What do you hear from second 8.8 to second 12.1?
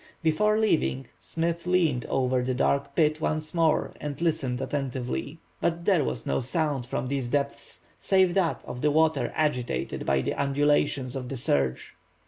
the water agitated by the undulations of the surge.